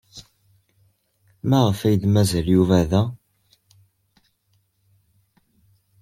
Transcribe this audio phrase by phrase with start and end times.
[1.49, 3.03] Maɣef ay d-mazal Yuba da?